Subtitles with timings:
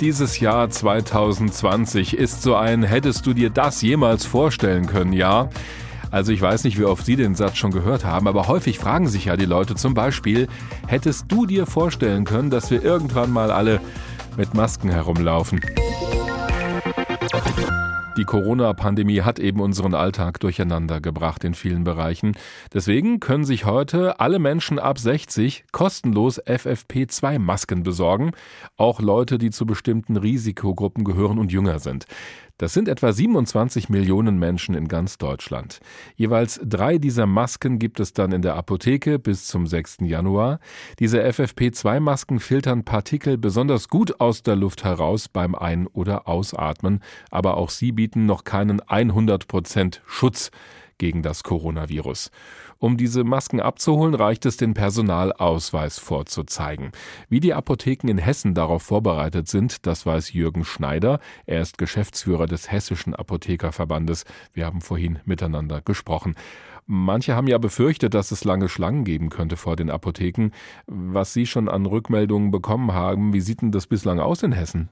[0.00, 5.50] Dieses Jahr 2020 ist so ein Hättest du dir das jemals vorstellen können, ja?
[6.10, 9.06] Also ich weiß nicht, wie oft Sie den Satz schon gehört haben, aber häufig fragen
[9.06, 10.48] sich ja die Leute zum Beispiel,
[10.88, 13.80] hättest du dir vorstellen können, dass wir irgendwann mal alle
[14.36, 15.60] mit Masken herumlaufen?
[18.16, 22.36] Die Corona-Pandemie hat eben unseren Alltag durcheinander gebracht in vielen Bereichen.
[22.72, 28.30] Deswegen können sich heute alle Menschen ab 60 kostenlos FFP2-Masken besorgen,
[28.76, 32.06] auch Leute, die zu bestimmten Risikogruppen gehören und jünger sind.
[32.56, 35.80] Das sind etwa 27 Millionen Menschen in ganz Deutschland.
[36.14, 39.98] Jeweils drei dieser Masken gibt es dann in der Apotheke bis zum 6.
[40.02, 40.60] Januar.
[41.00, 47.56] Diese FFP2-Masken filtern Partikel besonders gut aus der Luft heraus beim Ein- oder Ausatmen, aber
[47.56, 50.52] auch sie bieten noch keinen 100 Prozent Schutz
[50.98, 52.30] gegen das Coronavirus.
[52.78, 56.92] Um diese Masken abzuholen, reicht es, den Personalausweis vorzuzeigen.
[57.28, 61.20] Wie die Apotheken in Hessen darauf vorbereitet sind, das weiß Jürgen Schneider.
[61.46, 64.24] Er ist Geschäftsführer des Hessischen Apothekerverbandes.
[64.52, 66.34] Wir haben vorhin miteinander gesprochen.
[66.86, 70.50] Manche haben ja befürchtet, dass es lange Schlangen geben könnte vor den Apotheken.
[70.86, 74.90] Was Sie schon an Rückmeldungen bekommen haben, wie sieht denn das bislang aus in Hessen?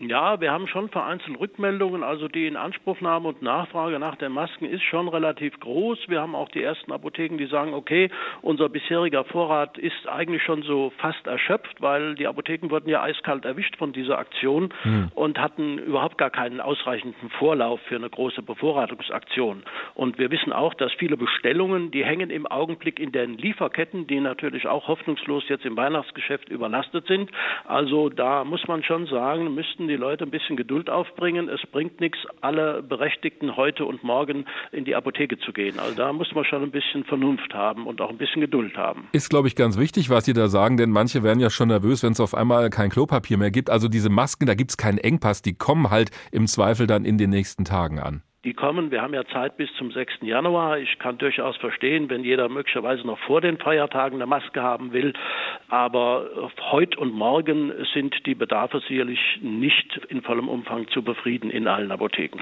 [0.00, 4.84] Ja, wir haben schon vereinzelt Rückmeldungen, also die Inanspruchnahme und Nachfrage nach den Masken ist
[4.84, 5.98] schon relativ groß.
[6.06, 8.08] Wir haben auch die ersten Apotheken, die sagen, okay,
[8.40, 13.44] unser bisheriger Vorrat ist eigentlich schon so fast erschöpft, weil die Apotheken wurden ja eiskalt
[13.44, 15.10] erwischt von dieser Aktion mhm.
[15.16, 19.64] und hatten überhaupt gar keinen ausreichenden Vorlauf für eine große Bevorratungsaktion.
[19.94, 24.20] Und wir wissen auch, dass viele Bestellungen, die hängen im Augenblick in den Lieferketten, die
[24.20, 27.32] natürlich auch hoffnungslos jetzt im Weihnachtsgeschäft überlastet sind.
[27.64, 31.48] Also da muss man schon sagen, müssten die Leute ein bisschen Geduld aufbringen.
[31.48, 35.78] Es bringt nichts, alle Berechtigten heute und morgen in die Apotheke zu gehen.
[35.78, 39.08] Also da muss man schon ein bisschen Vernunft haben und auch ein bisschen Geduld haben.
[39.12, 42.02] Ist, glaube ich, ganz wichtig, was Sie da sagen, denn manche werden ja schon nervös,
[42.02, 43.70] wenn es auf einmal kein Klopapier mehr gibt.
[43.70, 47.18] Also diese Masken, da gibt es keinen Engpass, die kommen halt im Zweifel dann in
[47.18, 48.90] den nächsten Tagen an die kommen.
[48.90, 50.22] Wir haben ja Zeit bis zum 6.
[50.22, 50.78] Januar.
[50.78, 55.12] Ich kann durchaus verstehen, wenn jeder möglicherweise noch vor den Feiertagen eine Maske haben will.
[55.68, 61.68] Aber heute und morgen sind die Bedarfe sicherlich nicht in vollem Umfang zu befrieden in
[61.68, 62.40] allen Apotheken.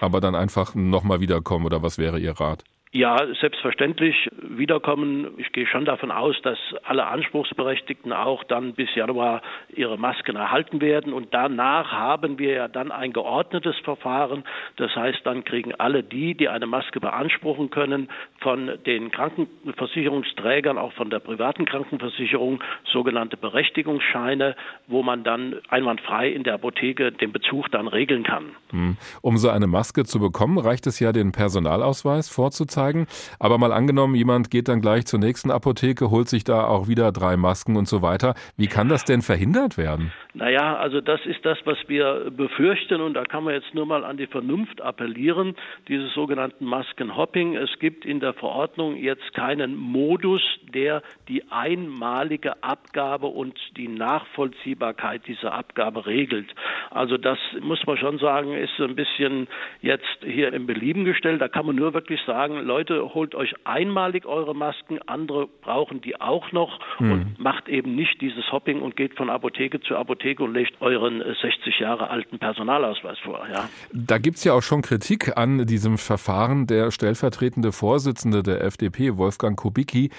[0.00, 2.64] Aber dann einfach nochmal wiederkommen oder was wäre Ihr Rat?
[2.96, 5.34] Ja, selbstverständlich wiederkommen.
[5.36, 10.80] Ich gehe schon davon aus, dass alle Anspruchsberechtigten auch dann bis Januar ihre Masken erhalten
[10.80, 11.12] werden.
[11.12, 14.44] Und danach haben wir ja dann ein geordnetes Verfahren.
[14.76, 18.08] Das heißt, dann kriegen alle die, die eine Maske beanspruchen können,
[18.40, 26.44] von den Krankenversicherungsträgern, auch von der privaten Krankenversicherung, sogenannte Berechtigungsscheine, wo man dann einwandfrei in
[26.44, 28.52] der Apotheke den Bezug dann regeln kann.
[28.70, 28.96] Hm.
[29.20, 33.06] Um so eine Maske zu bekommen, reicht es ja, den Personalausweis vorzuzeigen zeigen.
[33.38, 37.12] Aber mal angenommen, jemand geht dann gleich zur nächsten Apotheke, holt sich da auch wieder
[37.12, 38.34] drei Masken und so weiter.
[38.56, 40.12] Wie kann das denn verhindert werden?
[40.36, 44.04] Naja, also das ist das, was wir befürchten und da kann man jetzt nur mal
[44.04, 45.56] an die Vernunft appellieren,
[45.88, 47.56] dieses sogenannten Maskenhopping.
[47.56, 50.42] Es gibt in der Verordnung jetzt keinen Modus,
[50.74, 56.54] der die einmalige Abgabe und die Nachvollziehbarkeit dieser Abgabe regelt.
[56.90, 59.48] Also das muss man schon sagen, ist so ein bisschen
[59.80, 61.40] jetzt hier im Belieben gestellt.
[61.40, 66.20] Da kann man nur wirklich sagen, Leute, holt euch einmalig eure Masken, andere brauchen die
[66.20, 67.10] auch noch hm.
[67.10, 71.22] und macht eben nicht dieses Hopping und geht von Apotheke zu Apotheke und legt euren
[71.40, 73.46] 60 Jahre alten Personalausweis vor.
[73.52, 73.68] Ja.
[73.92, 76.66] Da gibt es ja auch schon Kritik an diesem Verfahren.
[76.66, 80.10] Der stellvertretende Vorsitzende der FDP, Wolfgang Kubicki,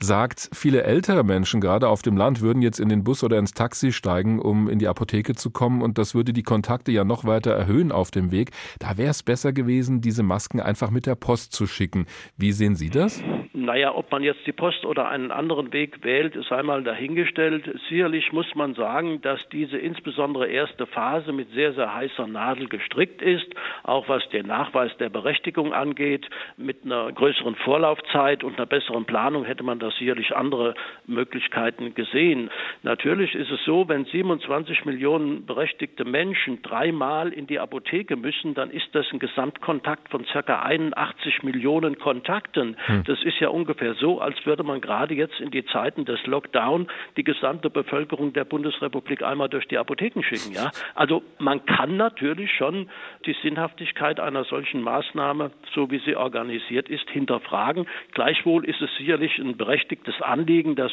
[0.00, 3.52] sagt, viele ältere Menschen, gerade auf dem Land, würden jetzt in den Bus oder ins
[3.52, 7.24] Taxi steigen, um in die Apotheke zu kommen und das würde die Kontakte ja noch
[7.24, 8.50] weiter erhöhen auf dem Weg.
[8.78, 12.06] Da wäre es besser gewesen, diese Masken einfach mit der Post zu schicken.
[12.36, 13.20] Wie sehen Sie das?
[13.66, 17.68] Naja, ob man jetzt die Post oder einen anderen Weg wählt, ist einmal dahingestellt.
[17.88, 23.20] Sicherlich muss man sagen, dass diese insbesondere erste Phase mit sehr, sehr heißer Nadel gestrickt
[23.22, 23.46] ist,
[23.82, 26.28] auch was den Nachweis der Berechtigung angeht.
[26.56, 30.74] Mit einer größeren Vorlaufzeit und einer besseren Planung hätte man da sicherlich andere
[31.06, 32.50] Möglichkeiten gesehen.
[32.84, 38.70] Natürlich ist es so, wenn 27 Millionen berechtigte Menschen dreimal in die Apotheke müssen, dann
[38.70, 40.62] ist das ein Gesamtkontakt von ca.
[40.62, 42.76] 81 Millionen Kontakten.
[42.86, 43.02] Hm.
[43.06, 46.86] Das ist ja ungefähr so, als würde man gerade jetzt in die Zeiten des Lockdown
[47.16, 50.52] die gesamte Bevölkerung der Bundesrepublik einmal durch die Apotheken schicken.
[50.52, 50.70] Ja?
[50.94, 52.88] Also man kann natürlich schon
[53.24, 57.86] die Sinnhaftigkeit einer solchen Maßnahme, so wie sie organisiert ist, hinterfragen.
[58.12, 60.92] Gleichwohl ist es sicherlich ein berechtigtes Anliegen, dass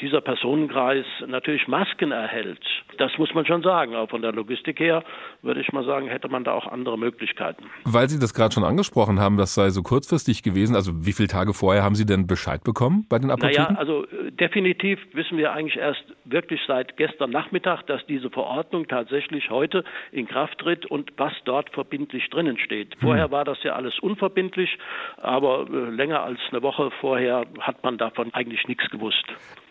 [0.00, 2.64] dieser Personenkreis natürlich Masken erhält.
[2.96, 3.94] Das muss man schon sagen.
[3.94, 5.04] Aber von der Logistik her
[5.42, 7.64] würde ich mal sagen, hätte man da auch andere Möglichkeiten.
[7.84, 10.76] Weil Sie das gerade schon angesprochen haben, das sei so kurzfristig gewesen.
[10.76, 13.62] Also wie viele Tage vorher haben Sie denn Bescheid bekommen bei den Apotheken?
[13.62, 18.88] Naja, also äh, definitiv wissen wir eigentlich erst wirklich seit gestern Nachmittag, dass diese Verordnung
[18.88, 22.94] tatsächlich heute in Kraft tritt und was dort verbindlich drinnen steht.
[22.94, 23.00] Hm.
[23.00, 24.78] Vorher war das ja alles unverbindlich,
[25.18, 29.24] aber äh, länger als eine Woche vorher hat man davon eigentlich nichts gewusst.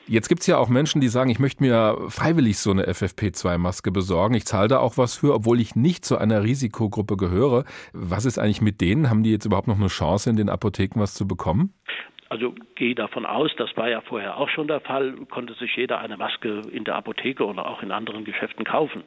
[0.06, 3.90] Jetzt gibt es ja auch Menschen, die sagen, ich möchte mir freiwillig so eine FFP2-Maske
[3.90, 4.36] besorgen.
[4.36, 7.64] Ich zahle da auch was für, obwohl ich nicht zu einer Risikogruppe gehöre.
[7.94, 9.10] Was ist eigentlich mit denen?
[9.10, 11.74] Haben die jetzt überhaupt noch eine Chance, in den Apotheken was zu bekommen?
[12.34, 16.00] Also gehe davon aus, das war ja vorher auch schon der Fall, konnte sich jeder
[16.00, 19.04] eine Maske in der Apotheke oder auch in anderen Geschäften kaufen.